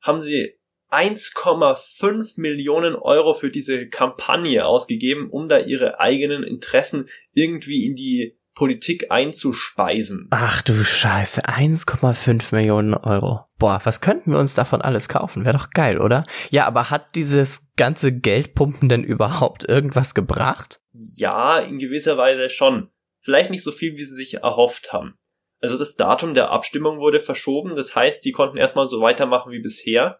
[0.00, 0.58] haben sie
[0.90, 8.37] 1,5 Millionen Euro für diese Kampagne ausgegeben, um da ihre eigenen Interessen irgendwie in die
[8.58, 10.26] Politik einzuspeisen.
[10.30, 13.44] Ach du Scheiße, 1,5 Millionen Euro.
[13.56, 15.44] Boah, was könnten wir uns davon alles kaufen?
[15.44, 16.26] Wäre doch geil, oder?
[16.50, 20.80] Ja, aber hat dieses ganze Geldpumpen denn überhaupt irgendwas gebracht?
[20.92, 22.90] Ja, in gewisser Weise schon.
[23.20, 25.16] Vielleicht nicht so viel, wie sie sich erhofft haben.
[25.60, 29.62] Also das Datum der Abstimmung wurde verschoben, das heißt, die konnten erstmal so weitermachen wie
[29.62, 30.18] bisher.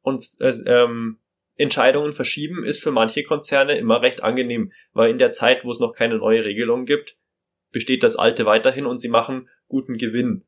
[0.00, 1.20] Und äh, ähm,
[1.54, 5.78] Entscheidungen verschieben ist für manche Konzerne immer recht angenehm, weil in der Zeit, wo es
[5.78, 7.16] noch keine neue Regelung gibt,
[7.76, 10.46] besteht das alte weiterhin und sie machen guten Gewinn.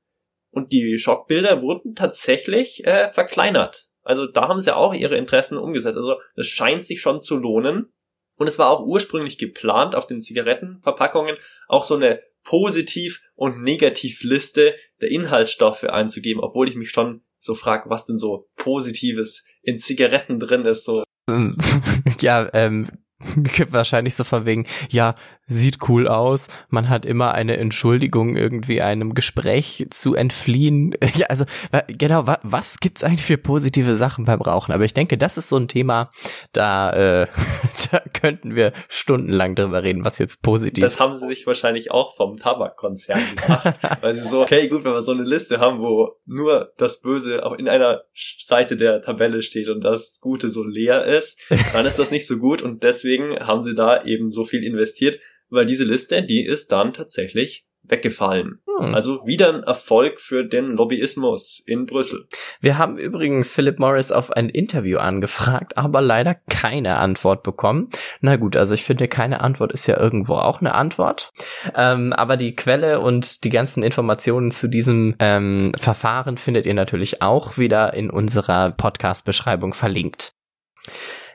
[0.51, 3.91] Und die Schockbilder wurden tatsächlich äh, verkleinert.
[4.01, 5.99] Also da haben sie auch ihre Interessen umgesetzt.
[5.99, 7.93] Also es scheint sich schon zu lohnen.
[8.37, 11.37] Und es war auch ursprünglich geplant, auf den Zigarettenverpackungen
[11.67, 17.91] auch so eine Positiv- und Negativliste der Inhaltsstoffe einzugeben, obwohl ich mich schon so frage,
[17.91, 20.87] was denn so Positives in Zigaretten drin ist.
[20.87, 21.05] So.
[22.23, 22.89] ja, ähm,
[23.69, 25.15] wahrscheinlich so von wegen, ja,
[25.49, 30.95] sieht cool aus, man hat immer eine Entschuldigung, irgendwie einem Gespräch zu entfliehen.
[31.19, 31.47] Ja, also
[31.89, 34.73] genau, wa was gibt's eigentlich für positive Sachen beim Rauchen?
[34.73, 36.11] Aber ich denke, das ist so ein Thema,
[36.53, 37.27] da, äh,
[37.91, 40.93] da könnten wir stundenlang drüber reden, was jetzt positiv ist.
[40.93, 44.93] Das haben sie sich wahrscheinlich auch vom Tabakkonzern gemacht, weil sie so, okay, gut, wenn
[44.93, 49.43] wir so eine Liste haben, wo nur das Böse auch in einer Seite der Tabelle
[49.43, 51.41] steht und das Gute so leer ist,
[51.73, 55.19] dann ist das nicht so gut und deswegen haben sie da eben so viel investiert
[55.51, 58.61] weil diese Liste, die ist dann tatsächlich weggefallen.
[58.79, 58.95] Hm.
[58.95, 62.27] Also wieder ein Erfolg für den Lobbyismus in Brüssel.
[62.61, 67.89] Wir haben übrigens Philip Morris auf ein Interview angefragt, aber leider keine Antwort bekommen.
[68.21, 71.33] Na gut, also ich finde, keine Antwort ist ja irgendwo auch eine Antwort.
[71.75, 77.23] Ähm, aber die Quelle und die ganzen Informationen zu diesem ähm, Verfahren findet ihr natürlich
[77.23, 80.33] auch wieder in unserer Podcast-Beschreibung verlinkt.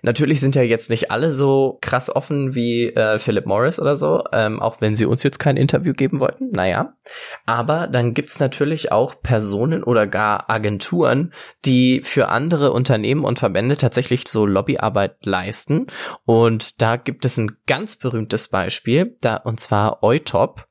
[0.05, 4.21] Natürlich sind ja jetzt nicht alle so krass offen wie äh, Philip Morris oder so,
[4.33, 6.97] ähm, auch wenn sie uns jetzt kein Interview geben wollten, naja.
[7.45, 11.31] Aber dann gibt's natürlich auch Personen oder gar Agenturen,
[11.63, 15.87] die für andere Unternehmen und Verbände tatsächlich so Lobbyarbeit leisten.
[16.25, 20.67] Und da gibt es ein ganz berühmtes Beispiel, da und zwar Eutop.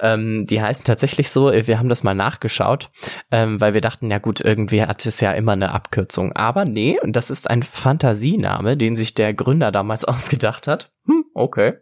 [0.00, 2.90] Ähm, die heißen tatsächlich so, wir haben das mal nachgeschaut,
[3.30, 6.32] ähm, weil wir dachten, ja gut, irgendwie hat es ja immer eine Abkürzung.
[6.32, 10.90] Aber nee, das ist ein Fantasiename, den sich der Gründer damals ausgedacht hat.
[11.06, 11.74] Hm, okay.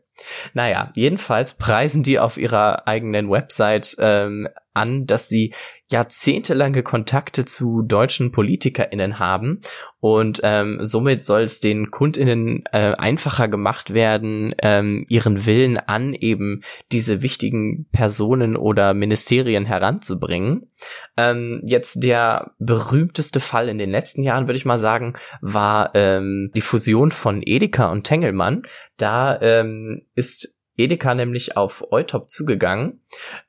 [0.54, 5.52] Naja, jedenfalls preisen die auf ihrer eigenen Website ähm, an, dass sie
[5.88, 9.60] jahrzehntelange Kontakte zu deutschen PolitikerInnen haben
[10.00, 16.14] und ähm, somit soll es den KundInnen äh, einfacher gemacht werden, ähm, ihren Willen an
[16.14, 20.70] eben diese wichtigen Personen oder Ministerien heranzubringen.
[21.16, 26.50] Ähm, jetzt der berühmteste Fall in den letzten Jahren, würde ich mal sagen, war ähm,
[26.54, 28.62] die Fusion von Edeka und Tengelmann.
[28.96, 33.00] Da ähm, ist Edeka nämlich auf Eutop zugegangen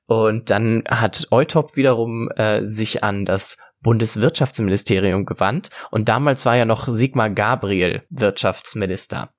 [0.08, 6.66] und dann hat Eutop wiederum äh, sich an das Bundeswirtschaftsministerium gewandt und damals war ja
[6.66, 9.30] noch Sigmar Gabriel Wirtschaftsminister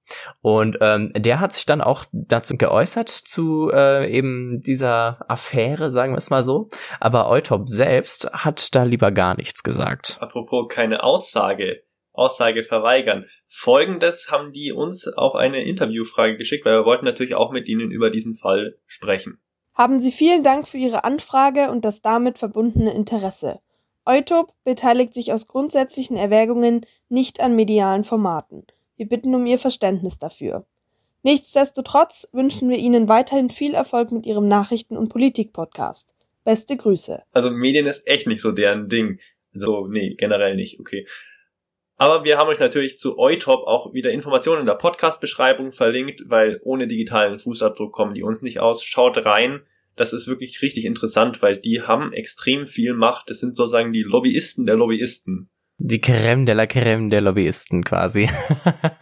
[0.41, 6.13] und ähm, der hat sich dann auch dazu geäußert zu äh, eben dieser Affäre, sagen
[6.13, 6.69] wir es mal so,
[7.01, 10.19] aber Eutop selbst hat da lieber gar nichts gesagt.
[10.21, 13.27] Apropos keine Aussage, Aussage verweigern.
[13.49, 17.91] Folgendes haben die uns auf eine Interviewfrage geschickt, weil wir wollten natürlich auch mit ihnen
[17.91, 19.41] über diesen Fall sprechen.
[19.79, 23.61] Haben Sie vielen Dank für Ihre Anfrage und das damit verbundene Interesse.
[24.05, 28.67] Eutop beteiligt sich aus grundsätzlichen Erwägungen nicht an medialen Formaten.
[28.97, 30.67] Wir bitten um Ihr Verständnis dafür.
[31.23, 36.17] Nichtsdestotrotz wünschen wir Ihnen weiterhin viel Erfolg mit Ihrem Nachrichten- und Politik-Podcast.
[36.43, 37.23] Beste Grüße.
[37.31, 39.21] Also Medien ist echt nicht so deren Ding.
[39.55, 41.07] Also, nee, generell nicht, okay.
[42.01, 46.61] Aber wir haben euch natürlich zu Eutop auch wieder Informationen in der Podcast-Beschreibung verlinkt, weil
[46.63, 48.85] ohne digitalen Fußabdruck kommen die uns nicht aus.
[48.85, 49.63] Schaut rein.
[49.97, 53.31] Das ist wirklich richtig interessant, weil die haben extrem viel Macht.
[53.31, 55.51] Das sind sozusagen die Lobbyisten der Lobbyisten.
[55.79, 58.29] Die Creme de la Creme der Lobbyisten quasi.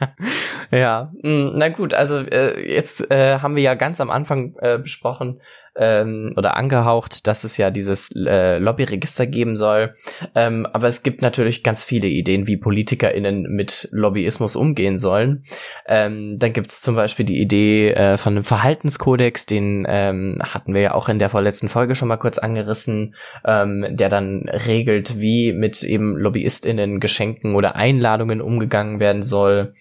[0.71, 4.79] ja, hm, na gut, also äh, jetzt äh, haben wir ja ganz am Anfang äh,
[4.79, 5.41] besprochen,
[5.79, 9.95] ähm, oder angehaucht, dass es ja dieses äh, Lobbyregister geben soll.
[10.35, 15.45] Ähm, aber es gibt natürlich ganz viele Ideen, wie PolitikerInnen mit Lobbyismus umgehen sollen.
[15.87, 20.75] Ähm, dann gibt es zum Beispiel die Idee äh, von einem Verhaltenskodex, den ähm, hatten
[20.75, 23.15] wir ja auch in der vorletzten Folge schon mal kurz angerissen,
[23.45, 29.75] ähm, der dann regelt, wie mit eben LobbyistInnen Geschenken oder Einladungen umgegangen werden soll.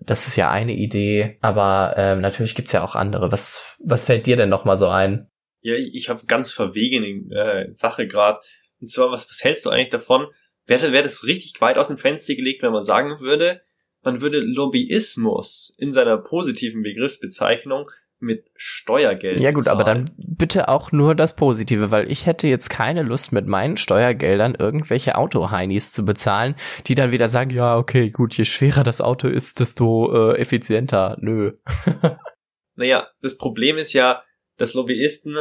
[0.00, 3.30] Das ist ja eine Idee, aber ähm, natürlich gibt's ja auch andere.
[3.30, 5.28] Was, was fällt dir denn noch mal so ein?
[5.62, 8.40] Ja, ich, ich habe ganz verwegene äh, Sache gerade.
[8.80, 10.26] Und zwar, was, was hältst du eigentlich davon?
[10.66, 13.62] Wäre wär das richtig weit aus dem Fenster gelegt, wenn man sagen würde,
[14.02, 17.88] man würde Lobbyismus in seiner positiven Begriffsbezeichnung
[18.22, 19.40] mit Steuergeld.
[19.40, 19.80] Ja gut, bezahlen.
[19.80, 23.76] aber dann bitte auch nur das Positive, weil ich hätte jetzt keine Lust mit meinen
[23.76, 26.54] Steuergeldern irgendwelche Autoheinis zu bezahlen,
[26.86, 31.16] die dann wieder sagen, ja okay, gut, je schwerer das Auto ist, desto äh, effizienter.
[31.20, 31.54] Nö.
[32.76, 34.22] naja, das Problem ist ja,
[34.62, 35.36] dass Lobbyisten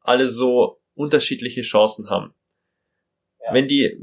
[0.00, 2.34] alle so unterschiedliche Chancen haben.
[3.40, 3.54] Ja.
[3.54, 3.96] Wenn die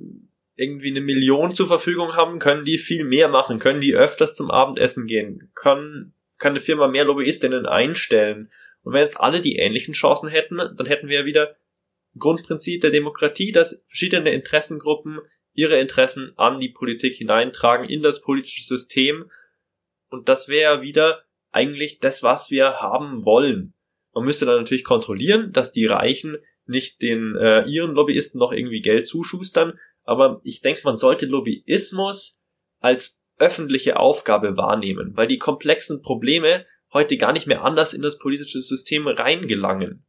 [0.56, 4.50] irgendwie eine Million zur Verfügung haben, können die viel mehr machen, können die öfters zum
[4.50, 8.50] Abendessen gehen, können kann eine Firma mehr Lobbyistinnen einstellen.
[8.84, 11.58] Und wenn jetzt alle die ähnlichen Chancen hätten, dann hätten wir ja wieder
[12.18, 15.20] Grundprinzip der Demokratie, dass verschiedene Interessengruppen
[15.52, 19.30] ihre Interessen an die Politik hineintragen, in das politische System.
[20.08, 23.75] Und das wäre wieder eigentlich das, was wir haben wollen.
[24.16, 28.82] Man müsste dann natürlich kontrollieren, dass die Reichen nicht den äh, ihren Lobbyisten noch irgendwie
[28.82, 32.42] Geld zuschustern, aber ich denke, man sollte Lobbyismus
[32.80, 38.18] als öffentliche Aufgabe wahrnehmen, weil die komplexen Probleme heute gar nicht mehr anders in das
[38.18, 40.06] politische System reingelangen.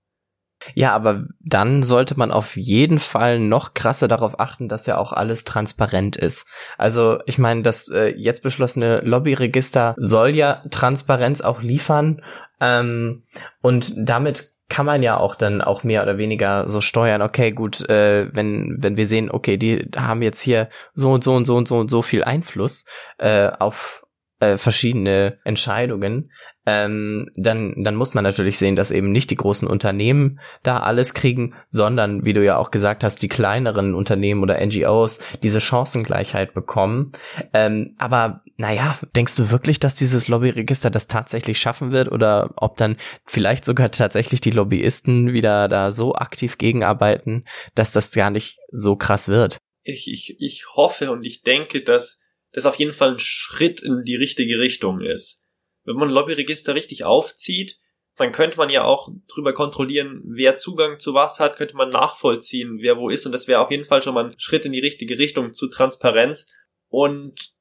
[0.75, 5.13] Ja, aber dann sollte man auf jeden Fall noch krasser darauf achten, dass ja auch
[5.13, 6.47] alles transparent ist.
[6.79, 12.23] Also ich meine, das äh, jetzt beschlossene Lobbyregister soll ja Transparenz auch liefern
[12.61, 13.25] ähm,
[13.61, 17.89] und damit kann man ja auch dann auch mehr oder weniger so steuern, okay, gut,
[17.89, 21.57] äh, wenn, wenn wir sehen, okay, die haben jetzt hier so und so und so
[21.57, 22.85] und so und so viel Einfluss
[23.19, 24.05] äh, auf
[24.41, 26.33] äh, verschiedene Entscheidungen,
[26.67, 31.15] ähm, dann, dann muss man natürlich sehen, dass eben nicht die großen Unternehmen da alles
[31.15, 36.55] kriegen, sondern, wie du ja auch gesagt hast, die kleineren Unternehmen oder NGOs diese Chancengleichheit
[36.55, 37.13] bekommen.
[37.55, 42.77] Ähm, aber naja, denkst du wirklich, dass dieses Lobbyregister das tatsächlich schaffen wird oder ob
[42.77, 47.45] dann vielleicht sogar tatsächlich die Lobbyisten wieder da so aktiv gegenarbeiten,
[47.77, 49.59] dass das gar nicht so krass wird?
[49.85, 52.19] Ich, ich, ich hoffe und ich denke, dass
[52.51, 55.46] das auf jeden Fall ein Schritt in die richtige Richtung ist
[55.87, 57.79] wenn man ein Lobbyregister richtig aufzieht,
[58.17, 62.79] dann könnte man ja auch drüber kontrollieren, wer Zugang zu was hat, könnte man nachvollziehen,
[62.81, 64.81] wer wo ist und das wäre auf jeden Fall schon mal ein Schritt in die
[64.81, 66.51] richtige Richtung zu Transparenz
[66.89, 67.55] und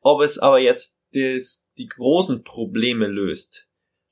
[0.00, 3.68] ob es aber jetzt des, die großen Probleme löst,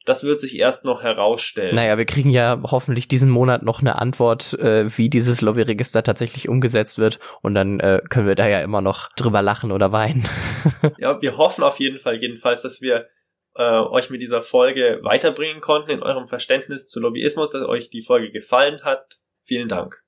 [0.06, 1.74] das wird sich erst noch herausstellen.
[1.74, 6.48] Naja, wir kriegen ja hoffentlich diesen Monat noch eine Antwort, äh, wie dieses Lobbyregister tatsächlich
[6.48, 7.18] umgesetzt wird.
[7.42, 10.26] Und dann äh, können wir da ja immer noch drüber lachen oder weinen.
[10.98, 13.08] ja, wir hoffen auf jeden Fall jedenfalls, dass wir
[13.56, 18.02] äh, euch mit dieser Folge weiterbringen konnten in eurem Verständnis zu Lobbyismus, dass euch die
[18.02, 19.18] Folge gefallen hat.
[19.44, 20.02] Vielen Dank.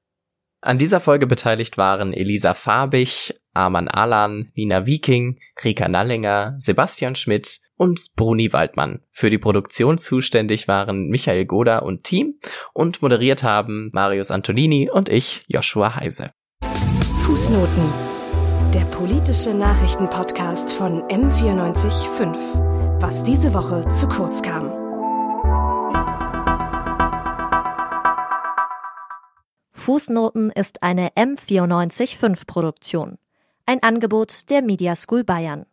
[0.60, 7.60] An dieser Folge beteiligt waren Elisa Farbig, Arman Alan, Nina Viking, Rika Nallinger, Sebastian Schmidt
[7.76, 9.02] und Bruni Waldmann.
[9.10, 12.40] Für die Produktion zuständig waren Michael Goda und Team
[12.74, 16.32] und moderiert haben Marius Antonini und ich, Joshua Heise.
[17.20, 18.08] Fußnoten.
[18.74, 24.72] Der politische Nachrichtenpodcast von M945 was diese Woche zu kurz kam.
[29.70, 33.18] Fußnoten ist eine M945 Produktion.
[33.66, 35.66] Ein Angebot der Media School Bayern.